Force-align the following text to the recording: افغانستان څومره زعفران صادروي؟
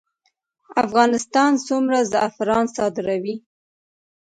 افغانستان 0.83 1.51
څومره 1.67 1.97
زعفران 2.11 2.65
صادروي؟ 2.75 3.35